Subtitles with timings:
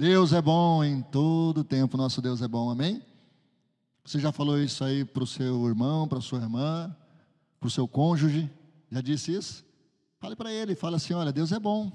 [0.00, 3.02] Deus é bom em todo tempo, nosso Deus é bom, amém?
[4.02, 6.96] Você já falou isso aí para o seu irmão, para sua irmã,
[7.60, 8.50] para o seu cônjuge?
[8.90, 9.62] Já disse isso?
[10.18, 11.92] Fale para ele, fala assim: olha, Deus é bom.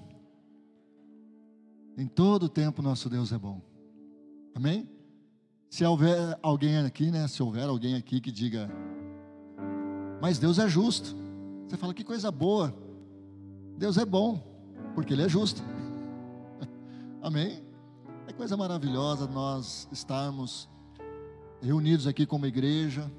[1.98, 3.60] Em todo tempo, nosso Deus é bom.
[4.54, 4.88] Amém?
[5.68, 7.28] Se houver alguém aqui, né?
[7.28, 8.70] Se houver alguém aqui que diga,
[10.22, 11.16] mas Deus é justo.
[11.68, 12.72] Você fala, que coisa boa.
[13.80, 14.44] Deus é bom,
[14.94, 15.64] porque Ele é justo.
[17.20, 17.65] Amém?
[18.38, 20.68] Coisa maravilhosa nós estarmos
[21.62, 23.10] reunidos aqui como igreja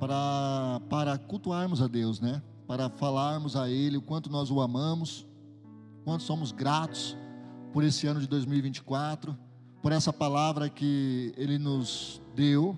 [0.00, 2.42] para, para cultuarmos a Deus, né?
[2.66, 5.28] Para falarmos a Ele o quanto nós o amamos,
[6.04, 7.18] quanto somos gratos
[7.70, 9.36] por esse ano de 2024,
[9.82, 12.74] por essa palavra que Ele nos deu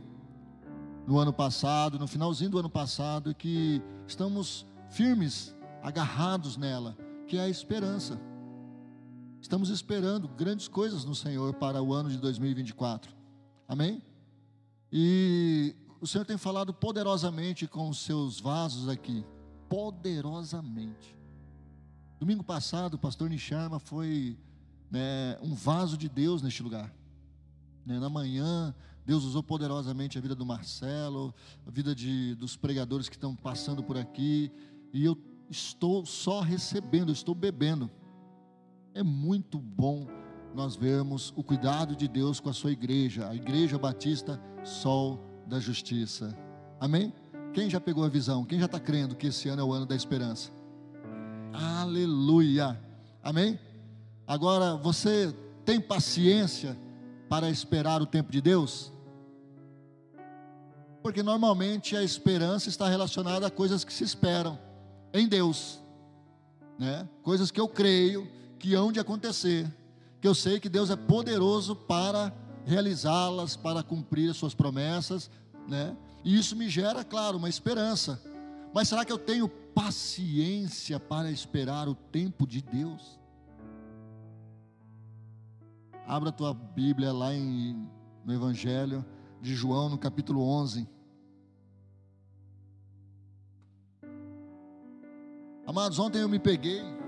[1.07, 6.97] no ano passado, no finalzinho do ano passado, que estamos firmes, agarrados nela,
[7.29, 8.21] que é a esperança.
[9.42, 13.12] Estamos esperando grandes coisas no Senhor para o ano de 2024.
[13.66, 14.01] Amém?
[14.91, 19.26] E o Senhor tem falado poderosamente com os seus vasos aqui.
[19.68, 21.18] Poderosamente.
[22.21, 24.38] Domingo passado, o pastor Nisharma foi
[24.88, 26.95] né, um vaso de Deus neste lugar.
[27.84, 28.73] Né, na manhã,
[29.04, 31.34] Deus usou poderosamente a vida do Marcelo,
[31.66, 34.52] a vida de, dos pregadores que estão passando por aqui.
[34.95, 35.18] E eu
[35.51, 37.90] estou só recebendo, estou bebendo
[38.95, 40.07] é muito bom
[40.54, 45.59] nós vermos o cuidado de Deus com a sua igreja, a Igreja Batista Sol da
[45.59, 46.37] Justiça.
[46.79, 47.12] Amém?
[47.54, 48.45] Quem já pegou a visão?
[48.45, 50.51] Quem já está crendo que esse ano é o ano da esperança?
[51.52, 52.79] Aleluia!
[53.23, 53.59] Amém?
[54.26, 55.34] Agora, você
[55.65, 56.77] tem paciência
[57.29, 58.93] para esperar o tempo de Deus?
[61.02, 64.59] Porque normalmente a esperança está relacionada a coisas que se esperam
[65.12, 65.82] em Deus,
[66.78, 67.09] né?
[67.22, 68.28] Coisas que eu creio
[68.62, 69.69] que hão de acontecer,
[70.21, 72.32] que eu sei que Deus é poderoso para
[72.65, 75.28] realizá-las, para cumprir as suas promessas,
[75.66, 75.97] né?
[76.25, 78.22] E isso me gera, claro, uma esperança.
[78.72, 83.19] Mas será que eu tenho paciência para esperar o tempo de Deus?
[86.06, 87.89] Abra a tua Bíblia lá em,
[88.25, 89.05] no Evangelho
[89.41, 90.89] de João, no capítulo 11.
[95.67, 97.02] Amados, ontem eu me peguei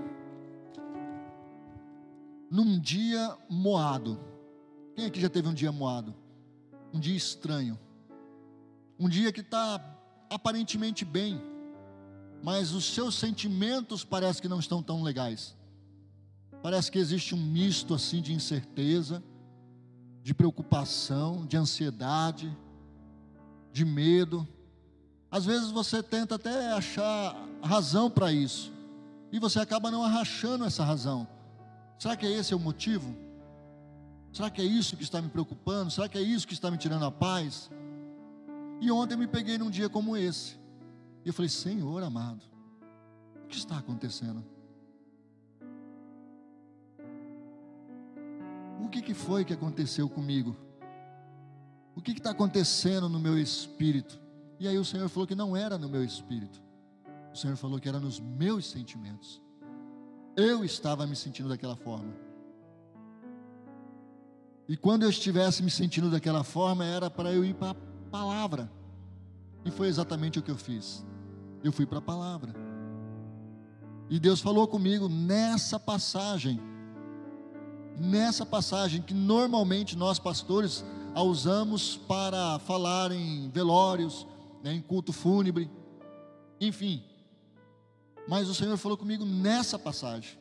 [2.49, 4.19] num dia moado.
[4.95, 6.13] Quem aqui já teve um dia moado?
[6.93, 7.77] Um dia estranho.
[8.97, 9.83] Um dia que está
[10.29, 11.41] aparentemente bem,
[12.41, 15.55] mas os seus sentimentos parece que não estão tão legais.
[16.63, 19.23] Parece que existe um misto assim de incerteza,
[20.23, 22.55] de preocupação, de ansiedade,
[23.71, 24.47] de medo.
[25.29, 28.71] Às vezes você tenta até achar razão para isso,
[29.31, 31.27] e você acaba não arrachando essa razão.
[31.97, 33.15] Será que é esse o motivo?
[34.31, 35.89] Será que é isso que está me preocupando?
[35.89, 37.71] Será que é isso que está me tirando a paz?
[38.81, 40.57] E ontem eu me peguei num dia como esse.
[41.23, 42.43] E eu falei: Senhor amado,
[43.43, 44.43] o que está acontecendo?
[48.83, 50.55] O que, que foi que aconteceu comigo?
[51.95, 54.19] O que está acontecendo no meu espírito?
[54.59, 56.61] E aí o Senhor falou que não era no meu espírito.
[57.33, 59.41] O Senhor falou que era nos meus sentimentos.
[60.35, 62.13] Eu estava me sentindo daquela forma.
[64.67, 67.75] E quando eu estivesse me sentindo daquela forma, era para eu ir para a
[68.11, 68.69] palavra.
[69.63, 71.05] E foi exatamente o que eu fiz.
[71.63, 72.53] Eu fui para a palavra.
[74.09, 76.59] E Deus falou comigo nessa passagem.
[77.97, 84.27] Nessa passagem que normalmente nós pastores a usamos para falar em velórios,
[84.61, 85.71] né, em culto fúnebre,
[86.59, 87.03] enfim.
[88.27, 90.37] Mas o Senhor falou comigo nessa passagem.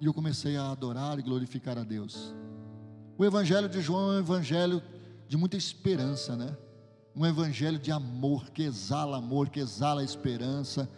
[0.00, 2.34] E eu comecei a adorar e glorificar a Deus.
[3.18, 4.82] O Evangelho de João é um evangelho
[5.28, 6.56] de muita esperança, né?
[7.14, 10.88] Um evangelho de amor, que exala amor, que exala esperança,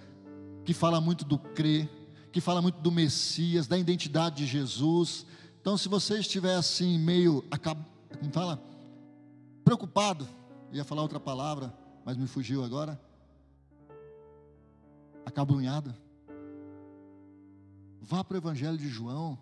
[0.65, 1.89] que fala muito do crer,
[2.31, 5.27] que fala muito do Messias, da identidade de Jesus.
[5.61, 7.43] Então, se você estiver assim, meio,
[8.21, 8.63] como fala?
[9.65, 10.29] Preocupado,
[10.71, 11.75] ia falar outra palavra,
[12.05, 13.01] mas me fugiu agora
[15.25, 15.97] acabrunhada.
[18.01, 19.39] Vá para o Evangelho de João,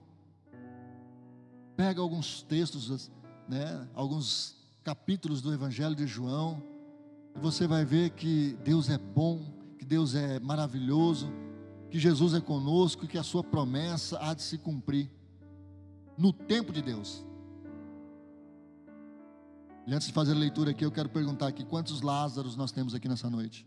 [1.76, 3.10] pega alguns textos,
[3.48, 6.62] né, alguns capítulos do Evangelho de João,
[7.34, 9.40] e você vai ver que Deus é bom,
[9.78, 11.32] que Deus é maravilhoso,
[11.90, 15.10] que Jesus é conosco e que a sua promessa há de se cumprir
[16.16, 17.24] no tempo de Deus.
[19.86, 22.94] E antes de fazer a leitura aqui, eu quero perguntar aqui: quantos Lázaros nós temos
[22.94, 23.66] aqui nessa noite?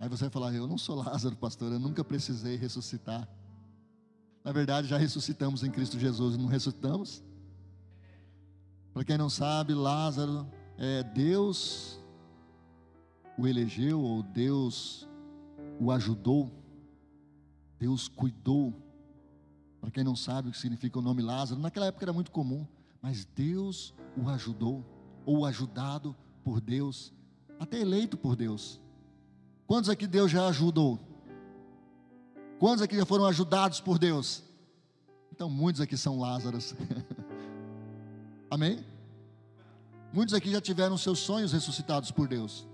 [0.00, 3.28] Aí você vai falar: Eu não sou Lázaro, pastor, eu nunca precisei ressuscitar.
[4.42, 7.22] Na verdade, já ressuscitamos em Cristo Jesus, não ressuscitamos?
[8.94, 12.00] Para quem não sabe, Lázaro é Deus
[13.36, 15.06] o elegeu ou Deus
[15.78, 16.50] o ajudou.
[17.78, 18.74] Deus cuidou.
[19.82, 22.66] Para quem não sabe o que significa o nome Lázaro, naquela época era muito comum,
[23.00, 24.84] mas Deus o ajudou
[25.24, 27.12] ou ajudado por Deus,
[27.58, 28.80] até eleito por Deus.
[29.70, 30.98] Quantos aqui Deus já ajudou?
[32.58, 34.42] Quantos aqui já foram ajudados por Deus?
[35.30, 36.74] Então, muitos aqui são Lázaros.
[38.50, 38.84] Amém?
[40.12, 42.66] Muitos aqui já tiveram seus sonhos ressuscitados por Deus.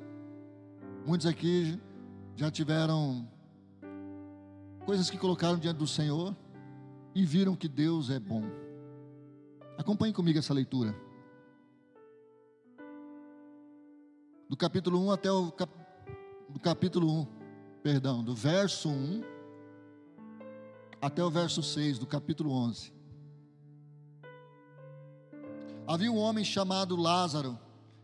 [1.04, 1.78] Muitos aqui
[2.34, 3.28] já tiveram
[4.86, 6.34] coisas que colocaram diante do Senhor
[7.14, 8.42] e viram que Deus é bom.
[9.76, 10.96] Acompanhe comigo essa leitura.
[14.48, 15.75] Do capítulo 1 até o cap...
[16.56, 17.26] do capítulo 1,
[17.82, 19.22] perdão, do verso 1
[21.02, 22.94] até o verso 6 do capítulo 11.
[25.86, 27.58] Havia um homem chamado Lázaro.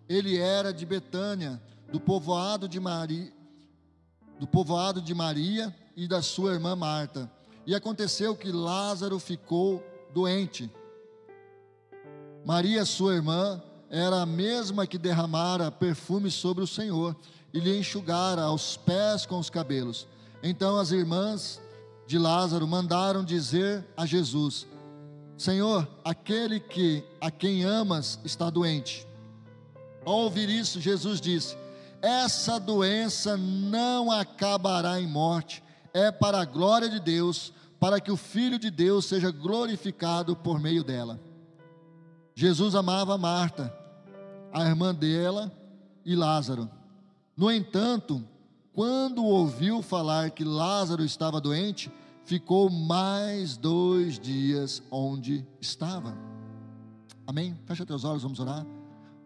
[0.07, 3.33] Ele era de Betânia, do povoado de Maria,
[4.39, 7.33] do povoado de Maria e da sua irmã Marta.
[7.67, 9.83] E aconteceu que Lázaro ficou
[10.13, 10.71] doente.
[12.45, 17.15] Maria, sua irmã, era a mesma que derramara perfume sobre o Senhor
[17.53, 20.09] e lhe enxugara aos pés com os cabelos.
[20.43, 21.61] Então as irmãs
[22.07, 24.67] de Lázaro mandaram dizer a Jesus:
[25.37, 29.07] Senhor, aquele que a quem amas está doente.
[30.07, 31.55] Ao ouvir isso, Jesus disse:
[32.01, 35.63] Essa doença não acabará em morte,
[35.93, 40.59] é para a glória de Deus, para que o Filho de Deus seja glorificado por
[40.59, 41.21] meio dela.
[42.35, 43.82] Jesus amava Marta,
[44.53, 45.53] a irmã dela
[46.05, 46.69] e Lázaro.
[47.37, 48.23] No entanto,
[48.73, 51.91] quando ouviu falar que Lázaro estava doente,
[52.25, 56.17] ficou mais dois dias onde estava.
[57.27, 57.59] Amém?
[57.67, 58.67] Fecha teus olhos, vamos orar.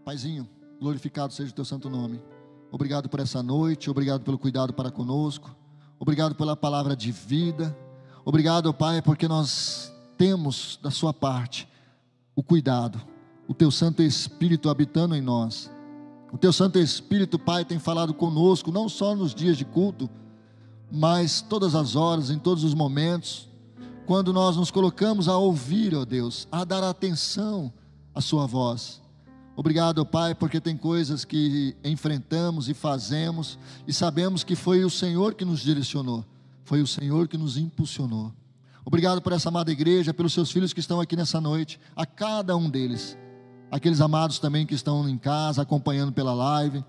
[0.05, 0.49] Paizinho,
[0.81, 2.23] glorificado seja o teu santo nome.
[2.71, 5.55] Obrigado por essa noite, obrigado pelo cuidado para conosco,
[5.99, 7.77] obrigado pela palavra de vida.
[8.25, 11.69] Obrigado, Pai, porque nós temos da Sua parte
[12.35, 13.01] o cuidado,
[13.49, 15.71] o Teu Santo Espírito habitando em nós.
[16.33, 20.11] O Teu Santo Espírito, Pai, tem falado conosco, não só nos dias de culto,
[20.91, 23.49] mas todas as horas, em todos os momentos,
[24.07, 27.73] quando nós nos colocamos a ouvir, ó Deus, a dar atenção
[28.15, 29.01] à Sua voz.
[29.57, 35.35] Obrigado, Pai, porque tem coisas que enfrentamos e fazemos e sabemos que foi o Senhor
[35.35, 36.25] que nos direcionou,
[36.63, 38.33] foi o Senhor que nos impulsionou.
[38.85, 42.57] Obrigado por essa amada igreja, pelos seus filhos que estão aqui nessa noite, a cada
[42.57, 43.17] um deles,
[43.71, 46.85] aqueles amados também que estão em casa acompanhando pela live,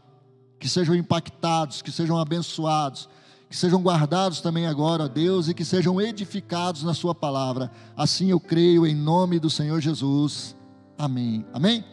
[0.60, 3.10] que sejam impactados, que sejam abençoados,
[3.50, 7.72] que sejam guardados também agora, ó Deus, e que sejam edificados na Sua palavra.
[7.96, 10.56] Assim eu creio em nome do Senhor Jesus.
[10.98, 11.46] Amém.
[11.54, 11.84] Amém?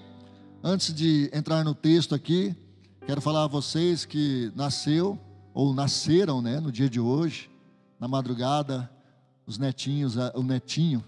[0.62, 2.56] Antes de entrar no texto aqui,
[3.06, 5.19] quero falar a vocês que nasceu,
[5.52, 7.48] ou nasceram, né, no dia de hoje,
[8.00, 8.90] na madrugada,
[9.46, 11.04] os netinhos, o netinho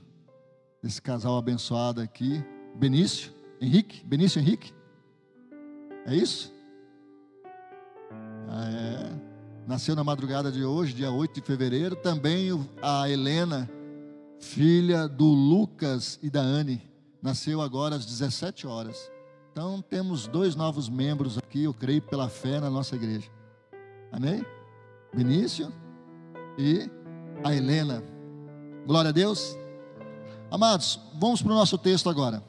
[0.82, 2.44] desse casal abençoado aqui,
[2.76, 4.72] Benício, Henrique, Benício Henrique.
[6.06, 6.52] É isso?
[8.48, 9.26] Ah, é
[9.66, 11.96] nasceu na madrugada de hoje, dia 8 de fevereiro.
[11.96, 12.50] Também
[12.80, 13.68] a Helena,
[14.38, 16.80] filha do Lucas e da Anne,
[17.20, 19.10] nasceu agora às 17 horas.
[19.50, 23.28] Então temos dois novos membros aqui, eu creio pela fé na nossa igreja.
[24.12, 24.44] Amém?
[25.14, 25.72] Benício
[26.56, 26.88] e
[27.42, 28.02] a Helena.
[28.86, 29.56] Glória a Deus.
[30.50, 32.42] Amados, vamos para o nosso texto agora.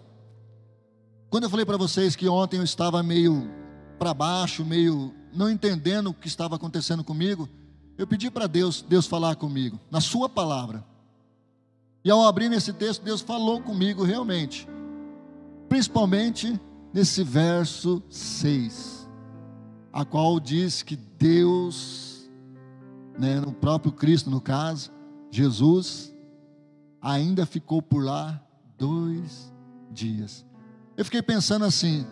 [1.38, 3.48] Quando eu falei para vocês que ontem eu estava meio
[4.00, 7.48] para baixo, meio não entendendo o que estava acontecendo comigo,
[7.96, 10.84] eu pedi para Deus, Deus falar comigo, na Sua palavra.
[12.04, 14.68] E ao abrir nesse texto, Deus falou comigo realmente,
[15.70, 16.60] principalmente
[16.92, 19.08] nesse verso 6,
[19.94, 22.32] a qual diz que Deus,
[23.16, 24.92] né, no próprio Cristo, no caso,
[25.30, 26.12] Jesus,
[27.00, 28.44] ainda ficou por lá
[28.76, 29.54] dois
[29.92, 30.47] dias.
[30.98, 32.08] Eu fiquei pensando assim,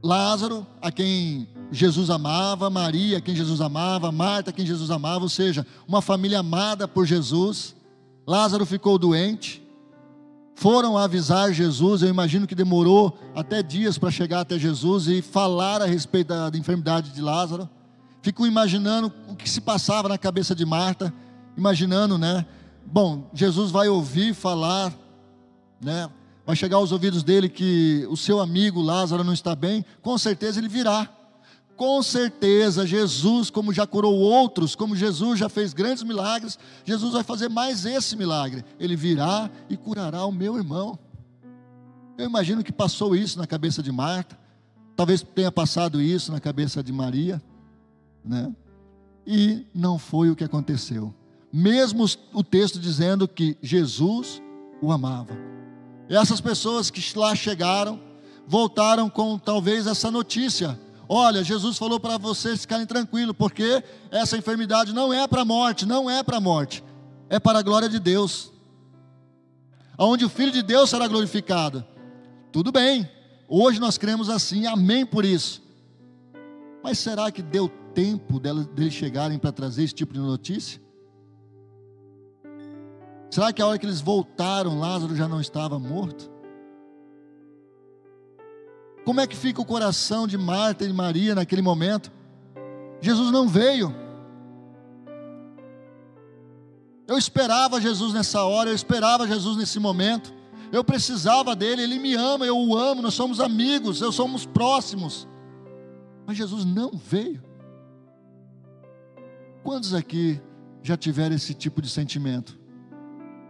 [0.00, 5.24] Lázaro, a quem Jesus amava, Maria, a quem Jesus amava, Marta, a quem Jesus amava,
[5.24, 7.74] ou seja, uma família amada por Jesus.
[8.24, 9.60] Lázaro ficou doente.
[10.54, 15.82] Foram avisar Jesus, eu imagino que demorou até dias para chegar até Jesus e falar
[15.82, 17.68] a respeito da, da enfermidade de Lázaro.
[18.22, 21.12] Fico imaginando o que se passava na cabeça de Marta,
[21.56, 22.46] imaginando, né?
[22.86, 24.92] Bom, Jesus vai ouvir falar,
[25.80, 26.08] né?
[26.48, 30.58] Vai chegar aos ouvidos dele que o seu amigo Lázaro não está bem, com certeza
[30.58, 31.06] ele virá.
[31.76, 37.22] com certeza, Jesus, como já curou outros, como Jesus já fez grandes milagres, Jesus vai
[37.22, 38.64] fazer mais esse milagre.
[38.80, 40.98] Ele virá e curará o meu irmão.
[42.16, 44.36] Eu imagino que passou isso na cabeça de Marta,
[44.96, 47.40] talvez tenha passado isso na cabeça de Maria,
[48.24, 48.50] né?
[49.26, 51.14] E não foi o que aconteceu.
[51.52, 54.42] Mesmo o texto dizendo que Jesus
[54.80, 55.57] o amava.
[56.08, 58.00] E essas pessoas que lá chegaram,
[58.46, 64.92] voltaram com talvez essa notícia Olha, Jesus falou para vocês ficarem tranquilos, porque essa enfermidade
[64.92, 66.84] não é para a morte, não é para a morte,
[67.30, 68.52] é para a glória de Deus.
[69.98, 71.82] Onde o Filho de Deus será glorificado.
[72.52, 73.08] Tudo bem,
[73.48, 75.62] hoje nós cremos assim, amém por isso.
[76.84, 80.78] Mas será que deu tempo deles chegarem para trazer esse tipo de notícia?
[83.30, 86.30] Será que a hora que eles voltaram, Lázaro já não estava morto?
[89.04, 92.12] Como é que fica o coração de Marta e Maria naquele momento?
[93.00, 93.94] Jesus não veio.
[97.06, 100.34] Eu esperava Jesus nessa hora, eu esperava Jesus nesse momento.
[100.70, 105.26] Eu precisava dele, ele me ama, eu o amo, nós somos amigos, eu somos próximos.
[106.26, 107.42] Mas Jesus não veio.
[109.62, 110.40] Quantos aqui
[110.82, 112.57] já tiveram esse tipo de sentimento?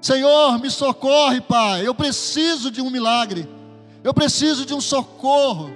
[0.01, 3.49] Senhor, me socorre, Pai, eu preciso de um milagre.
[4.05, 5.71] Eu preciso de um socorro.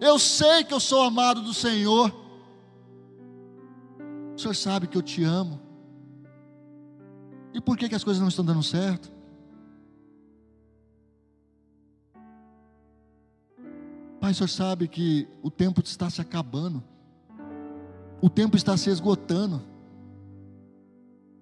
[0.00, 2.14] Eu sei que eu sou amado do Senhor.
[4.34, 5.60] O Senhor sabe que eu te amo.
[7.54, 9.10] E por que, que as coisas não estão dando certo?
[14.20, 16.84] Pai, o Senhor sabe que o tempo está se acabando.
[18.20, 19.62] O tempo está se esgotando.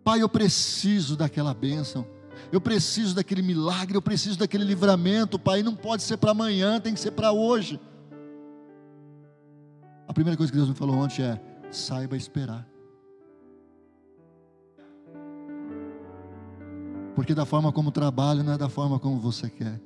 [0.04, 2.06] Pai, eu preciso daquela bênção.
[2.52, 5.62] Eu preciso daquele milagre, eu preciso daquele livramento, Pai.
[5.62, 7.80] Não pode ser para amanhã, tem que ser para hoje.
[10.06, 12.68] A primeira coisa que Deus me falou ontem é: saiba esperar.
[17.14, 19.80] Porque da forma como trabalho não é da forma como você quer.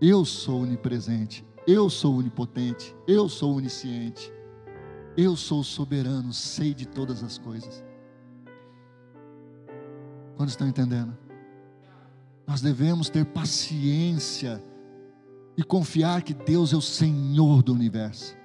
[0.00, 4.32] Eu sou onipresente, eu sou onipotente, eu sou onisciente,
[5.16, 7.84] eu sou soberano, sei de todas as coisas.
[10.42, 11.16] Quantos estão entendendo?
[12.44, 14.60] Nós devemos ter paciência
[15.56, 18.36] e confiar que Deus é o Senhor do universo.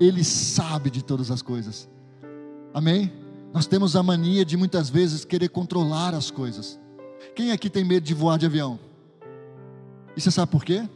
[0.00, 1.86] Ele sabe de todas as coisas.
[2.72, 3.12] Amém?
[3.52, 6.80] Nós temos a mania de muitas vezes querer controlar as coisas.
[7.36, 8.80] Quem aqui tem medo de voar de avião?
[10.16, 10.88] E você sabe por quê?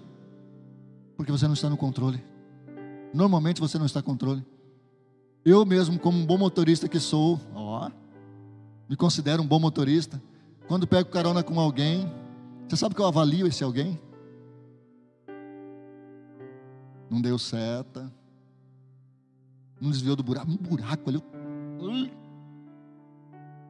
[1.15, 2.25] Porque você não está no controle.
[3.13, 4.43] Normalmente você não está no controle.
[5.45, 7.39] Eu mesmo, como um bom motorista que sou,
[8.93, 10.23] me considero um bom motorista.
[10.69, 12.13] Quando pego carona com alguém,
[12.69, 13.99] você sabe que eu avalio esse alguém?
[17.09, 18.13] Não deu seta,
[19.81, 21.23] não desviou do buraco, um buraco ali.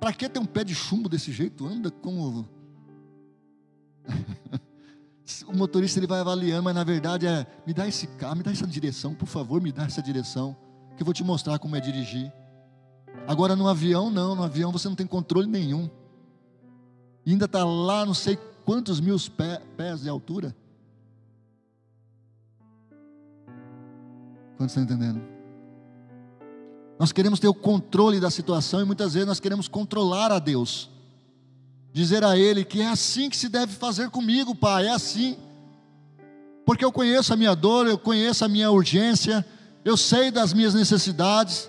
[0.00, 1.69] Para que ter um pé de chumbo desse jeito?
[1.69, 2.49] Anda como.
[5.47, 8.50] o motorista ele vai avaliando, mas na verdade é: me dá esse carro, me dá
[8.50, 10.57] essa direção, por favor, me dá essa direção,
[10.97, 12.33] que eu vou te mostrar como é dirigir.
[13.26, 15.88] Agora no avião, não, no avião você não tem controle nenhum.
[17.25, 19.17] E ainda está lá, não sei quantos mil
[19.76, 20.55] pés de altura.
[24.57, 25.23] Quantos estão entendendo?
[26.99, 30.91] Nós queremos ter o controle da situação e muitas vezes nós queremos controlar a Deus.
[31.93, 35.37] Dizer a Ele que é assim que se deve fazer comigo, Pai, é assim.
[36.64, 39.45] Porque eu conheço a minha dor, eu conheço a minha urgência,
[39.85, 41.69] eu sei das minhas necessidades,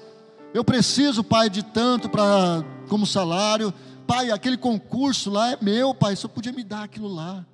[0.54, 3.74] eu preciso, pai, de tanto para como salário.
[4.06, 7.46] Pai, aquele concurso lá é meu, pai, só podia me dar aquilo lá.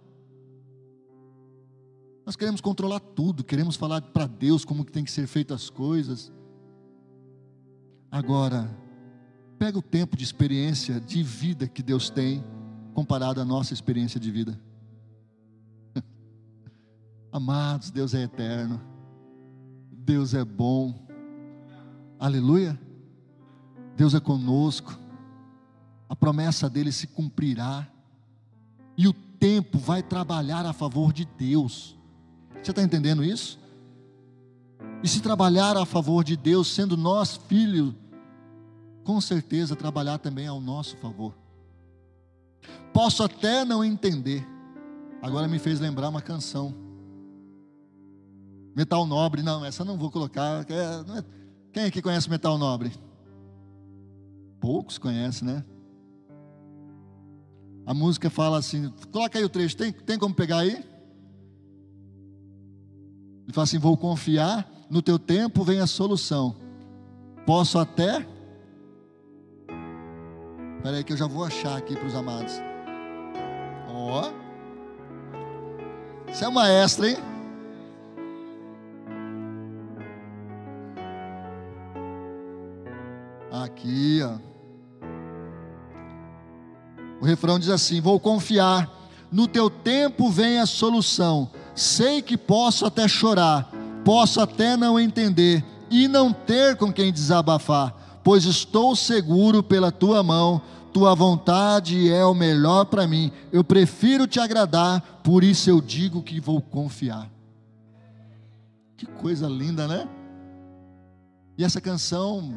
[2.25, 5.69] Nós queremos controlar tudo, queremos falar para Deus como que tem que ser feitas as
[5.69, 6.31] coisas.
[8.11, 8.69] Agora,
[9.57, 12.43] pega o tempo de experiência de vida que Deus tem
[12.93, 14.59] comparado à nossa experiência de vida.
[17.31, 18.81] Amados, Deus é eterno.
[19.91, 20.93] Deus é bom.
[22.19, 22.77] Aleluia.
[23.99, 24.97] Deus é conosco,
[26.07, 27.85] a promessa dele se cumprirá,
[28.97, 31.97] e o tempo vai trabalhar a favor de Deus.
[32.63, 33.59] Você está entendendo isso?
[35.03, 37.93] E se trabalhar a favor de Deus, sendo nós filhos,
[39.03, 41.35] com certeza trabalhar também ao nosso favor.
[42.93, 44.47] Posso até não entender,
[45.21, 46.73] agora me fez lembrar uma canção.
[48.73, 50.65] Metal Nobre, não, essa não vou colocar.
[50.71, 51.23] É,
[51.73, 52.93] quem aqui conhece Metal Nobre?
[54.59, 55.63] Poucos conhecem, né?
[57.85, 60.83] A música fala assim, coloca aí o trecho, tem, tem como pegar aí?
[63.49, 66.55] Ele fala assim: vou confiar, no teu tempo vem a solução.
[67.47, 68.23] Posso até.
[70.77, 72.53] Espera aí que eu já vou achar aqui para os amados.
[73.91, 74.21] Ó.
[74.21, 74.49] Oh.
[76.31, 77.17] Você é uma extra, hein?
[83.51, 84.48] Aqui, ó.
[87.29, 88.89] Refrão diz assim: Vou confiar,
[89.31, 91.49] no teu tempo vem a solução.
[91.75, 93.71] Sei que posso até chorar,
[94.03, 100.21] posso até não entender e não ter com quem desabafar, pois estou seguro pela tua
[100.21, 103.31] mão, tua vontade é o melhor para mim.
[103.51, 107.29] Eu prefiro te agradar, por isso eu digo que vou confiar.
[108.97, 110.07] Que coisa linda, né?
[111.57, 112.53] E essa canção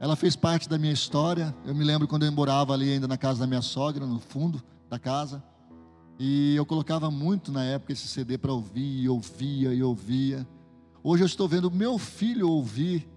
[0.00, 1.54] ela fez parte da minha história.
[1.64, 4.62] Eu me lembro quando eu morava ali ainda na casa da minha sogra, no fundo
[4.88, 5.42] da casa.
[6.18, 10.46] E eu colocava muito na época esse CD para ouvir, e ouvia e ouvia.
[11.02, 13.08] Hoje eu estou vendo meu filho ouvir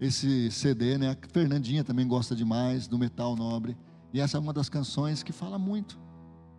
[0.00, 1.10] esse CD, né?
[1.10, 3.76] A Fernandinha também gosta demais do metal nobre.
[4.12, 5.98] E essa é uma das canções que fala muito.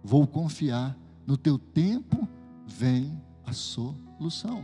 [0.03, 2.27] Vou confiar, no teu tempo
[2.65, 4.63] vem a solução.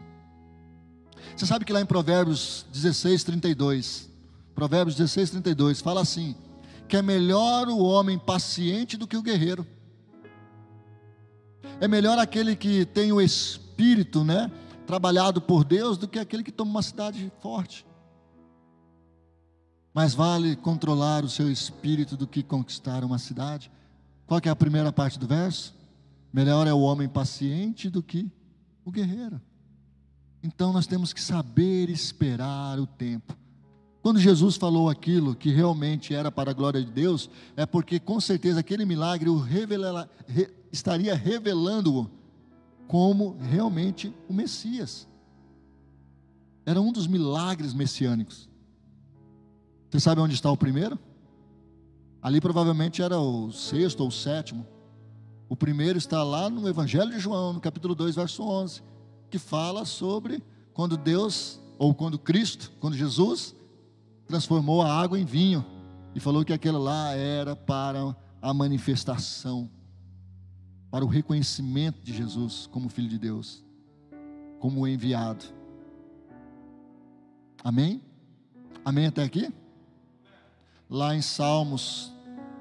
[1.35, 4.12] Você sabe que lá em Provérbios 16, 32,
[4.53, 6.35] Provérbios 16, 32, fala assim:
[6.87, 9.65] que é melhor o homem paciente do que o guerreiro.
[11.79, 14.51] É melhor aquele que tem o espírito, né,
[14.85, 17.85] trabalhado por Deus, do que aquele que toma uma cidade forte.
[19.93, 23.71] Mais vale controlar o seu espírito do que conquistar uma cidade.
[24.25, 25.75] Qual é a primeira parte do verso?
[26.31, 28.31] Melhor é o homem paciente do que
[28.83, 29.41] o guerreiro.
[30.41, 33.37] Então nós temos que saber esperar o tempo.
[34.03, 38.19] Quando Jesus falou aquilo que realmente era para a glória de Deus, é porque com
[38.19, 39.65] certeza aquele milagre o re,
[40.73, 42.11] estaria revelando-o
[42.85, 45.07] como realmente o Messias.
[46.65, 48.49] Era um dos milagres messiânicos.
[49.89, 50.99] Você sabe onde está o primeiro?
[52.21, 54.67] Ali provavelmente era o sexto ou o sétimo.
[55.47, 58.83] O primeiro está lá no Evangelho de João, no capítulo 2, verso 11,
[59.29, 63.55] que fala sobre quando Deus, ou quando Cristo, quando Jesus
[64.27, 65.65] transformou a água em vinho
[66.15, 69.69] e falou que aquela lá era para a manifestação,
[70.91, 73.63] para o reconhecimento de Jesus como Filho de Deus,
[74.59, 75.45] como enviado.
[77.63, 78.01] Amém?
[78.83, 79.51] Amém até aqui?
[80.89, 82.11] Lá em Salmos,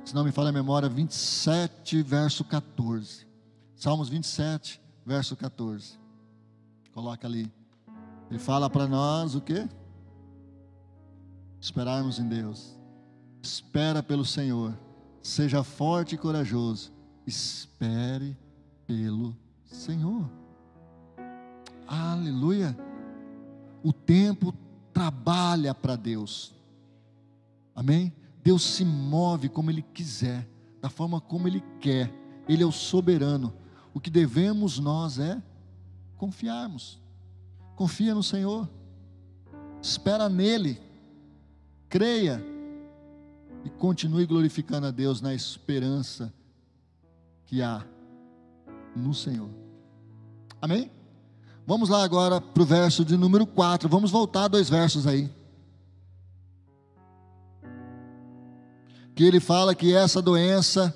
[0.04, 3.26] se não me falha a memória, 27, verso 14.
[3.74, 5.98] Salmos 27, verso 14.
[6.92, 7.52] Coloca ali.
[8.30, 9.68] Ele fala para nós o que?
[11.62, 12.76] Esperarmos em Deus.
[13.40, 14.76] Espera pelo Senhor.
[15.22, 16.92] Seja forte e corajoso.
[17.24, 18.36] Espere
[18.84, 20.28] pelo Senhor.
[21.86, 22.76] Aleluia.
[23.80, 24.52] O tempo
[24.92, 26.52] trabalha para Deus.
[27.76, 28.12] Amém?
[28.42, 30.48] Deus se move como Ele quiser,
[30.80, 32.12] da forma como Ele quer.
[32.48, 33.54] Ele é o soberano.
[33.94, 35.40] O que devemos nós é
[36.16, 37.00] confiarmos.
[37.76, 38.68] Confia no Senhor.
[39.80, 40.91] Espera nele
[41.92, 42.42] creia
[43.66, 46.32] e continue glorificando a Deus na esperança
[47.44, 47.84] que há
[48.96, 49.50] no Senhor.
[50.58, 50.90] Amém?
[51.66, 53.90] Vamos lá agora para o verso de número 4.
[53.90, 55.30] Vamos voltar dois versos aí.
[59.14, 60.94] Que ele fala que essa doença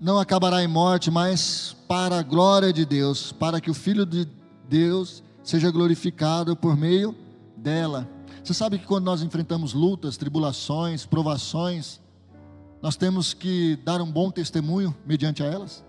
[0.00, 4.26] não acabará em morte, mas para a glória de Deus, para que o Filho de
[4.66, 7.14] Deus seja glorificado por meio
[7.54, 8.08] dela.
[8.42, 12.00] Você sabe que quando nós enfrentamos lutas, tribulações, provações,
[12.80, 15.84] nós temos que dar um bom testemunho mediante a elas?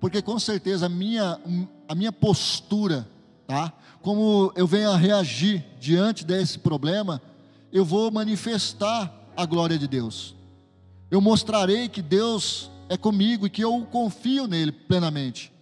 [0.00, 1.40] Porque com certeza a minha,
[1.88, 3.08] a minha postura,
[3.46, 3.72] tá?
[4.00, 7.20] Como eu venho a reagir diante desse problema,
[7.72, 10.36] eu vou manifestar a glória de Deus.
[11.10, 15.52] Eu mostrarei que Deus é comigo e que eu confio nele plenamente.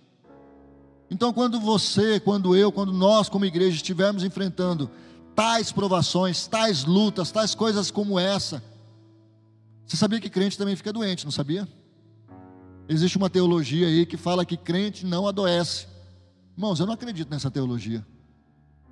[1.10, 4.90] Então, quando você, quando eu, quando nós, como igreja, estivermos enfrentando
[5.34, 8.62] tais provações, tais lutas, tais coisas como essa.
[9.86, 11.68] Você sabia que crente também fica doente, não sabia?
[12.88, 15.86] Existe uma teologia aí que fala que crente não adoece.
[16.56, 18.06] Irmãos, eu não acredito nessa teologia.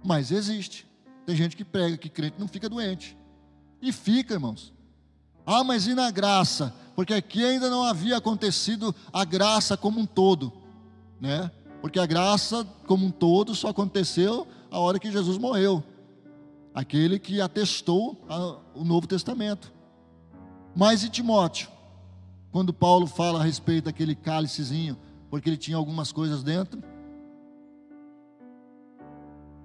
[0.04, 0.86] Mas existe.
[1.26, 3.16] Tem gente que prega que crente não fica doente.
[3.82, 4.72] E fica, irmãos.
[5.46, 6.74] Ah, mas e na graça?
[6.94, 10.52] Porque aqui ainda não havia acontecido a graça como um todo,
[11.20, 11.50] né?
[11.80, 15.82] Porque a graça como um todo só aconteceu a hora que Jesus morreu
[16.74, 18.24] aquele que atestou
[18.74, 19.72] o Novo Testamento.
[20.74, 21.68] Mas e Timóteo?
[22.52, 24.96] Quando Paulo fala a respeito daquele cálicezinho,
[25.30, 26.82] porque ele tinha algumas coisas dentro.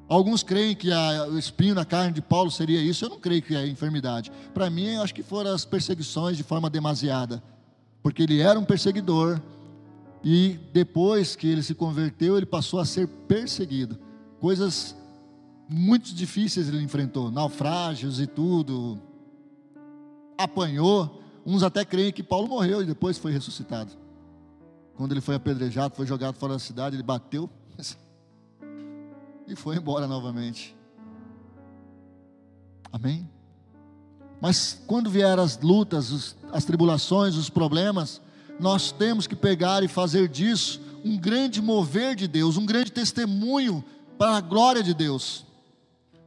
[0.07, 3.41] Alguns creem que a, o espinho na carne de Paulo seria isso, eu não creio
[3.41, 4.31] que é enfermidade.
[4.53, 7.41] Para mim, eu acho que foram as perseguições de forma demasiada,
[8.03, 9.41] porque ele era um perseguidor,
[10.23, 13.99] e depois que ele se converteu, ele passou a ser perseguido.
[14.39, 14.95] Coisas
[15.67, 18.99] muito difíceis ele enfrentou, naufrágios e tudo.
[20.37, 21.21] Apanhou.
[21.45, 23.91] Uns até creem que Paulo morreu e depois foi ressuscitado.
[24.95, 27.49] Quando ele foi apedrejado, foi jogado fora da cidade, ele bateu
[29.47, 30.75] e foi embora novamente.
[32.91, 33.29] Amém?
[34.41, 38.21] Mas quando vier as lutas, as tribulações, os problemas,
[38.59, 43.83] nós temos que pegar e fazer disso um grande mover de Deus, um grande testemunho
[44.17, 45.45] para a glória de Deus.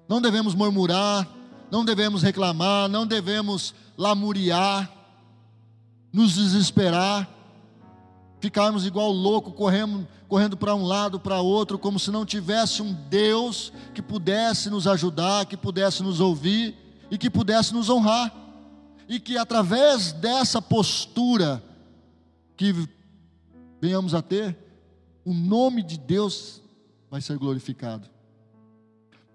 [0.09, 1.29] Não devemos murmurar,
[1.71, 4.91] não devemos reclamar, não devemos lamuriar,
[6.13, 7.29] nos desesperar,
[8.41, 12.93] ficarmos igual louco, correndo, correndo para um lado, para outro, como se não tivesse um
[12.93, 16.75] Deus que pudesse nos ajudar, que pudesse nos ouvir
[17.11, 18.35] e que pudesse nos honrar.
[19.09, 21.63] E que através dessa postura,
[22.57, 22.75] que
[23.81, 24.57] venhamos a ter,
[25.25, 26.63] o nome de Deus
[27.11, 28.09] vai ser glorificado.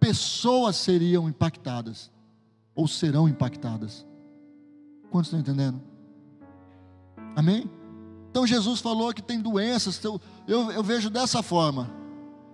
[0.04, 2.12] Pessoas seriam impactadas,
[2.76, 4.06] ou serão impactadas.
[5.10, 5.82] Quantos estão entendendo?
[7.34, 7.72] Amém?
[8.30, 11.90] Então Jesus falou que tem doenças, eu, eu, eu vejo dessa forma.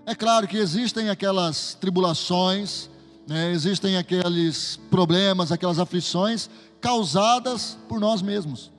[0.06, 2.88] É claro que existem aquelas tribulações,
[3.28, 8.72] né, existem aqueles problemas, aquelas aflições causadas por nós mesmos.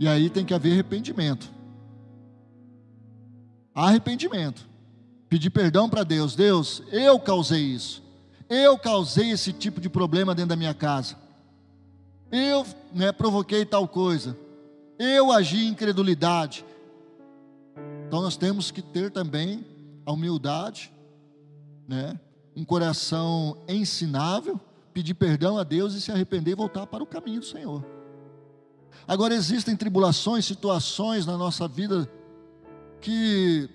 [0.00, 1.48] E aí tem que haver arrependimento.
[3.72, 4.66] Arrependimento.
[5.28, 6.34] Pedir perdão para Deus.
[6.34, 8.02] Deus, eu causei isso.
[8.48, 11.16] Eu causei esse tipo de problema dentro da minha casa.
[12.32, 14.36] Eu né, provoquei tal coisa.
[14.98, 16.64] Eu agi em incredulidade.
[18.06, 19.64] Então nós temos que ter também
[20.06, 20.90] a humildade,
[21.86, 22.18] né?
[22.56, 24.58] um coração ensinável,
[24.92, 27.84] pedir perdão a Deus e se arrepender e voltar para o caminho do Senhor.
[29.06, 32.10] Agora existem tribulações, situações na nossa vida
[33.00, 33.68] que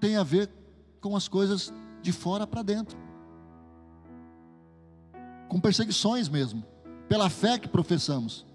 [0.00, 0.48] tem a ver
[1.04, 2.96] com as coisas de fora para dentro.
[5.50, 6.64] Com perseguições mesmo,
[7.06, 8.46] pela fé que professamos.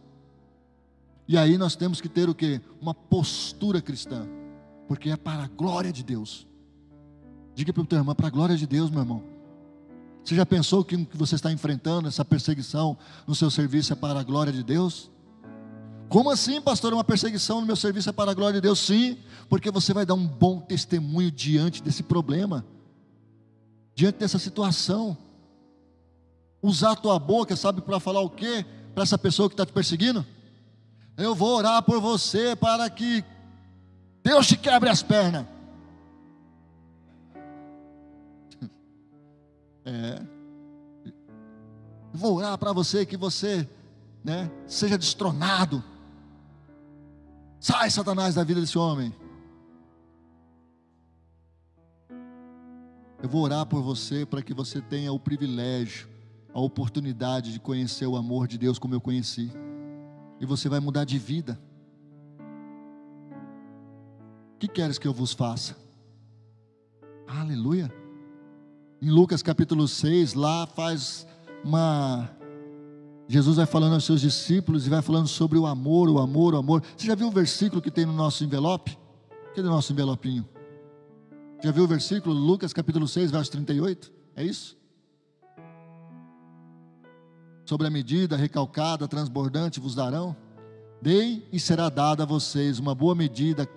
[1.27, 2.59] E aí nós temos que ter o que?
[2.81, 4.27] Uma postura cristã,
[4.87, 6.47] porque é para a glória de Deus.
[7.53, 9.23] Diga para o teu irmão, para a glória de Deus, meu irmão.
[10.23, 13.95] Você já pensou que o que você está enfrentando, essa perseguição no seu serviço é
[13.95, 15.11] para a glória de Deus?
[16.09, 16.91] Como assim, pastor?
[16.91, 18.79] Uma perseguição no meu serviço é para a glória de Deus?
[18.79, 22.65] Sim, porque você vai dar um bom testemunho diante desse problema,
[23.93, 25.15] diante dessa situação.
[26.63, 28.65] Usar a tua boca, sabe, para falar o quê?
[28.95, 30.25] Para essa pessoa que está te perseguindo?
[31.15, 33.23] Eu vou orar por você para que
[34.23, 35.45] Deus te quebre as pernas.
[39.85, 40.21] É.
[42.13, 43.67] Vou orar para você que você,
[44.23, 45.83] né, seja destronado.
[47.59, 49.13] Sai, Satanás, da vida desse homem.
[53.21, 56.07] Eu vou orar por você para que você tenha o privilégio,
[56.53, 59.51] a oportunidade de conhecer o amor de Deus como eu conheci.
[60.39, 61.59] E você vai mudar de vida.
[64.55, 65.75] O que queres que eu vos faça?
[67.27, 67.93] Aleluia.
[69.01, 71.27] Em Lucas capítulo 6, lá faz
[71.61, 72.38] uma
[73.31, 76.57] Jesus vai falando aos seus discípulos e vai falando sobre o amor, o amor, o
[76.57, 76.81] amor.
[76.97, 78.97] Você já viu o versículo que tem no nosso envelope?
[79.55, 80.49] O nosso envelopinho?
[81.63, 82.33] Já viu o versículo?
[82.33, 84.11] Lucas capítulo 6, verso 38?
[84.35, 84.75] É isso?
[87.67, 90.35] Sobre a medida recalcada, transbordante vos darão.
[90.99, 93.69] Dei e será dada a vocês uma boa medida,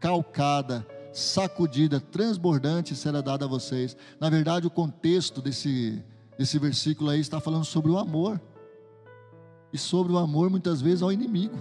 [0.00, 3.96] calcada, sacudida, transbordante será dada a vocês.
[4.18, 6.02] Na verdade, o contexto desse,
[6.36, 8.40] desse versículo aí está falando sobre o amor
[9.72, 11.56] e sobre o amor muitas vezes ao inimigo.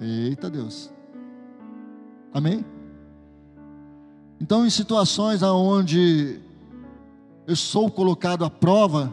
[0.00, 0.90] Eita Deus.
[2.32, 2.64] Amém?
[4.40, 6.40] Então, em situações onde
[7.46, 9.12] eu sou colocado à prova,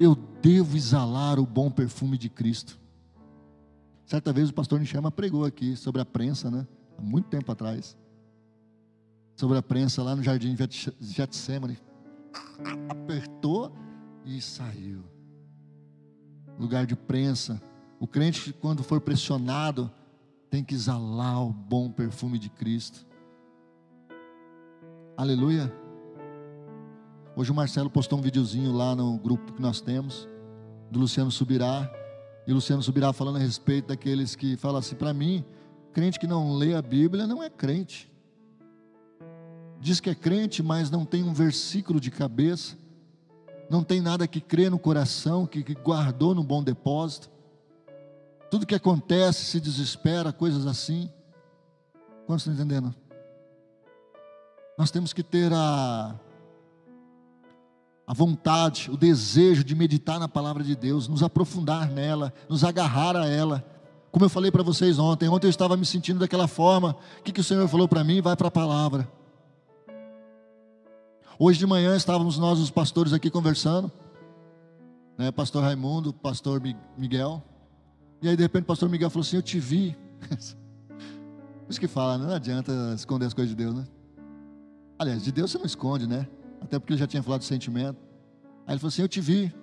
[0.00, 2.78] eu devo exalar o bom perfume de Cristo.
[4.06, 6.66] Certa vez o pastor Nishama pregou aqui sobre a prensa, né?
[6.96, 7.96] Há muito tempo atrás.
[9.36, 11.78] Sobre a prensa lá no jardim de Getsemane
[12.88, 13.72] apertou
[14.24, 15.04] e saiu.
[16.58, 17.60] Lugar de prensa.
[18.00, 19.90] O crente, quando for pressionado,
[20.50, 23.06] tem que exalar o bom perfume de Cristo.
[25.16, 25.72] Aleluia.
[27.36, 30.28] Hoje o Marcelo postou um videozinho lá no grupo que nós temos,
[30.90, 31.90] do Luciano Subirá.
[32.46, 35.44] E o Luciano Subirá falando a respeito daqueles que falam assim: para mim,
[35.92, 38.10] crente que não lê a Bíblia não é crente.
[39.80, 42.76] Diz que é crente, mas não tem um versículo de cabeça,
[43.70, 47.30] não tem nada que crê no coração, que, guardou no bom depósito.
[48.50, 51.10] Tudo que acontece se desespera, coisas assim.
[52.26, 52.94] Quantos estão entendendo?
[54.76, 56.14] Nós temos que ter a,
[58.06, 63.16] a vontade, o desejo de meditar na palavra de Deus, nos aprofundar nela, nos agarrar
[63.16, 63.62] a ela.
[64.10, 66.96] Como eu falei para vocês ontem, ontem eu estava me sentindo daquela forma.
[67.18, 68.22] O que, que o Senhor falou para mim?
[68.22, 69.06] Vai para a palavra.
[71.40, 73.92] Hoje de manhã estávamos nós, os pastores, aqui conversando.
[75.16, 76.60] Né, pastor Raimundo, pastor
[76.96, 77.40] Miguel.
[78.20, 79.96] E aí de repente o pastor Miguel falou assim: Eu te vi.
[81.70, 83.86] Isso que fala, não adianta esconder as coisas de Deus, né?
[84.98, 86.26] Aliás, de Deus você não esconde, né?
[86.60, 87.98] Até porque ele já tinha falado de sentimento.
[88.66, 89.54] Aí ele falou assim: Eu te vi,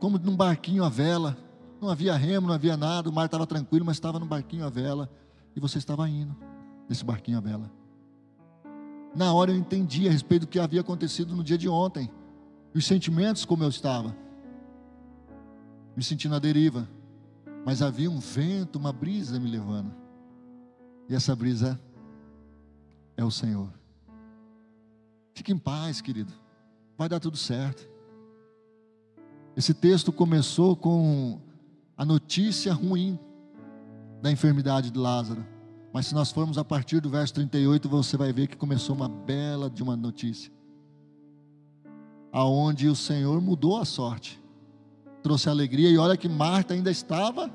[0.00, 1.36] como num barquinho à vela.
[1.78, 4.70] Não havia remo, não havia nada, o mar estava tranquilo, mas estava num barquinho à
[4.70, 5.10] vela.
[5.54, 6.34] E você estava indo
[6.88, 7.77] nesse barquinho à vela.
[9.14, 12.10] Na hora eu entendi a respeito do que havia acontecido no dia de ontem.
[12.74, 14.16] Os sentimentos como eu estava.
[15.96, 16.88] Me sentindo à deriva.
[17.64, 19.92] Mas havia um vento, uma brisa me levando.
[21.08, 21.80] E essa brisa
[23.16, 23.72] é o Senhor.
[25.34, 26.32] Fique em paz, querido.
[26.96, 27.88] Vai dar tudo certo.
[29.56, 31.40] Esse texto começou com
[31.96, 33.18] a notícia ruim
[34.22, 35.44] da enfermidade de Lázaro.
[35.92, 39.08] Mas se nós formos a partir do verso 38, você vai ver que começou uma
[39.08, 40.52] bela de uma notícia.
[42.30, 44.40] Aonde o Senhor mudou a sorte.
[45.22, 47.50] Trouxe alegria e olha que Marta ainda estava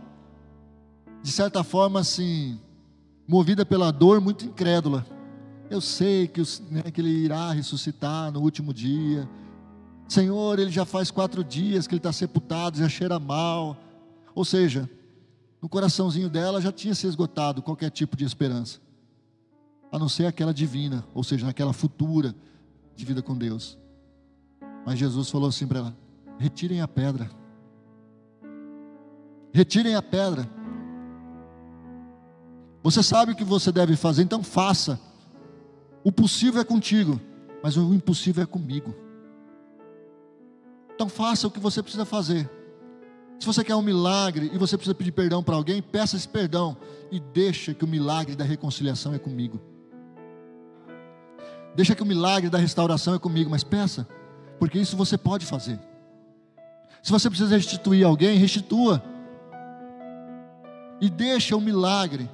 [1.24, 2.60] de certa forma assim,
[3.26, 5.06] movida pela dor, muito incrédula.
[5.69, 9.28] Eu sei que, né, que ele irá ressuscitar no último dia.
[10.08, 13.78] Senhor, ele já faz quatro dias que ele está sepultado, já cheira mal.
[14.36, 14.89] Ou seja,
[15.63, 18.82] no coraçãozinho dela já tinha se esgotado qualquer tipo de esperança,
[19.89, 22.36] a não ser aquela divina, ou seja, naquela futura
[22.97, 23.78] de vida com Deus.
[24.86, 25.97] Mas Jesus falou assim para ela:
[26.38, 27.32] retirem a pedra,
[29.54, 30.49] retirem a pedra.
[32.84, 34.99] Você sabe o que você deve fazer, então faça.
[36.04, 37.21] O possível é contigo,
[37.63, 38.93] mas o impossível é comigo.
[40.93, 42.52] Então faça o que você precisa fazer.
[43.43, 46.77] Se você quer um milagre e você precisa pedir perdão para alguém, peça esse perdão
[47.12, 49.60] e deixa que o milagre da reconciliação é comigo.
[51.75, 54.08] Deixa que o milagre da restauração é comigo, mas peça,
[54.58, 55.77] porque isso você pode fazer.
[57.01, 59.03] Se você precisa restituir alguém, restitua.
[61.01, 62.29] E deixa o milagre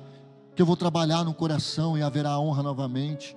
[0.55, 3.35] que eu vou trabalhar no coração e haverá honra novamente,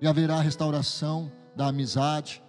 [0.00, 2.42] e haverá restauração da amizade,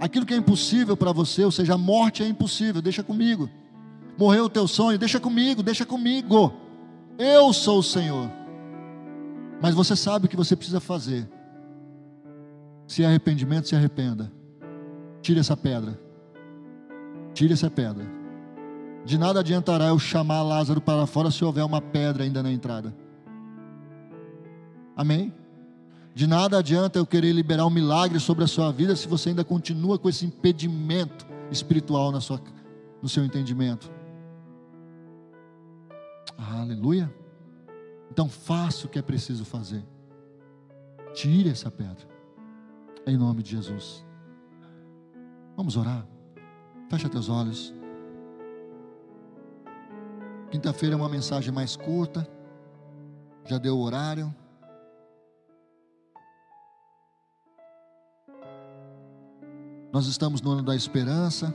[0.00, 3.50] Aquilo que é impossível para você, ou seja, a morte é impossível, deixa comigo.
[4.16, 6.52] Morreu o teu sonho, deixa comigo, deixa comigo.
[7.18, 8.30] Eu sou o Senhor.
[9.60, 11.28] Mas você sabe o que você precisa fazer.
[12.86, 14.32] Se é arrependimento, se arrependa.
[15.20, 15.98] Tire essa pedra.
[17.34, 18.06] Tire essa pedra.
[19.04, 22.94] De nada adiantará eu chamar Lázaro para fora se houver uma pedra ainda na entrada.
[24.96, 25.32] Amém?
[26.18, 29.44] De nada adianta eu querer liberar um milagre sobre a sua vida se você ainda
[29.44, 32.40] continua com esse impedimento espiritual na sua,
[33.00, 33.88] no seu entendimento.
[36.36, 37.08] Aleluia.
[38.10, 39.86] Então faça o que é preciso fazer.
[41.14, 42.08] Tire essa pedra.
[43.06, 44.04] Em nome de Jesus.
[45.56, 46.04] Vamos orar.
[46.90, 47.72] Fecha teus olhos.
[50.50, 52.28] Quinta-feira é uma mensagem mais curta.
[53.44, 54.34] Já deu o horário.
[59.92, 61.54] Nós estamos no ano da esperança.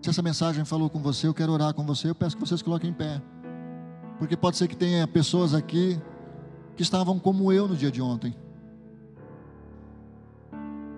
[0.00, 2.08] Se essa mensagem falou com você, eu quero orar com você.
[2.08, 3.20] Eu peço que vocês coloquem em pé.
[4.18, 6.00] Porque pode ser que tenha pessoas aqui
[6.76, 8.34] que estavam como eu no dia de ontem,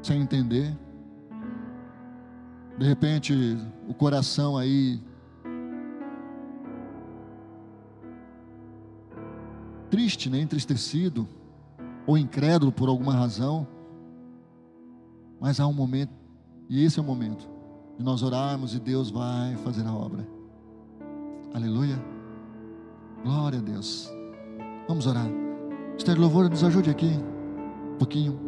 [0.02, 0.76] sem entender.
[2.78, 3.56] De repente,
[3.88, 5.00] o coração aí
[9.90, 10.40] triste, né?
[10.40, 11.28] entristecido,
[12.06, 13.66] ou incrédulo por alguma razão.
[15.40, 16.12] Mas há um momento,
[16.68, 17.48] e esse é o momento,
[17.98, 20.26] de nós orarmos e Deus vai fazer a obra.
[21.52, 22.02] Aleluia.
[23.22, 24.10] Glória a Deus.
[24.88, 25.28] Vamos orar.
[25.96, 27.12] Esther Louvor, nos ajude aqui.
[27.94, 28.38] Um pouquinho.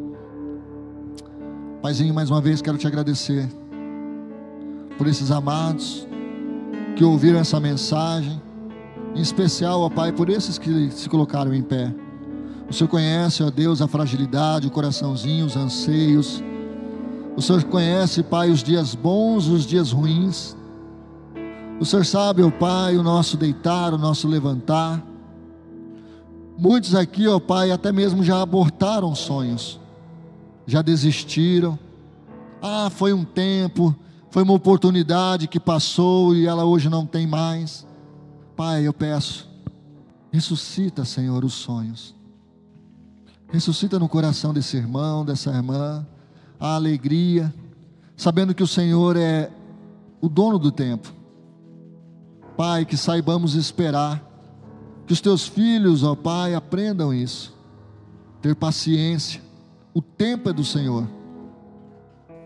[1.80, 3.48] Paizinho, mais uma vez quero te agradecer
[4.98, 6.06] por esses amados
[6.96, 8.40] que ouviram essa mensagem.
[9.14, 11.94] Em especial, ó Pai, por esses que se colocaram em pé.
[12.68, 16.42] O Senhor conhece, ó Deus, a fragilidade, o coraçãozinho, os anseios
[17.36, 20.56] o Senhor conhece, Pai, os dias bons, os dias ruins.
[21.78, 25.04] O Senhor sabe, ó Pai, o nosso deitar, o nosso levantar.
[26.56, 29.78] Muitos aqui, ó Pai, até mesmo já abortaram sonhos,
[30.66, 31.78] já desistiram.
[32.62, 33.94] Ah, foi um tempo,
[34.30, 37.86] foi uma oportunidade que passou e ela hoje não tem mais.
[38.56, 39.46] Pai, eu peço,
[40.32, 42.14] ressuscita, Senhor, os sonhos.
[43.52, 46.06] Ressuscita no coração desse irmão, dessa irmã,
[46.58, 47.52] a alegria,
[48.16, 49.50] sabendo que o Senhor é
[50.20, 51.12] o dono do tempo.
[52.56, 54.22] Pai, que saibamos esperar,
[55.06, 57.54] que os teus filhos, ó Pai, aprendam isso,
[58.40, 59.40] ter paciência,
[59.92, 61.06] o tempo é do Senhor.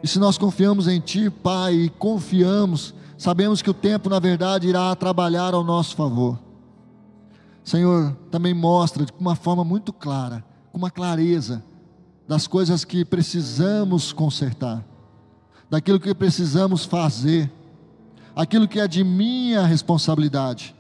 [0.03, 4.69] E se nós confiamos em Ti, Pai, e confiamos, sabemos que o tempo, na verdade,
[4.69, 6.39] irá trabalhar ao nosso favor.
[7.63, 11.63] Senhor, também mostra de uma forma muito clara, com uma clareza,
[12.31, 14.85] das coisas que precisamos consertar,
[15.69, 17.51] daquilo que precisamos fazer,
[18.37, 20.73] aquilo que é de minha responsabilidade,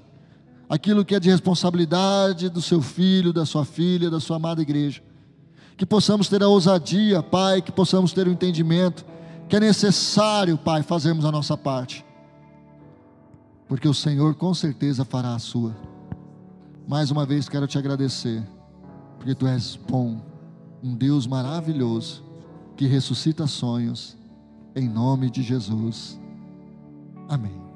[0.68, 5.02] aquilo que é de responsabilidade do seu filho, da sua filha, da sua amada igreja.
[5.76, 9.04] Que possamos ter a ousadia, Pai, que possamos ter o entendimento
[9.48, 12.06] que é necessário, Pai, fazermos a nossa parte,
[13.66, 15.76] porque o Senhor com certeza fará a sua.
[16.86, 18.40] Mais uma vez quero te agradecer,
[19.18, 20.29] porque tu és bom,
[20.82, 22.22] um Deus maravilhoso,
[22.76, 24.16] que ressuscita sonhos,
[24.74, 26.18] em nome de Jesus.
[27.28, 27.69] Amém.